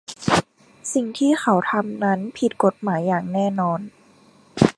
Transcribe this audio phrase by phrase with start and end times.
[0.93, 3.79] สิ่งที่เขาทำนั้นผิดกฎหมายอย่างแน่นอน